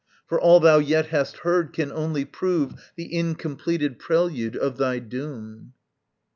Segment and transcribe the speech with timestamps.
[0.25, 5.73] For all thou yet hast heard can only prove The incompleted prelude of thy doom.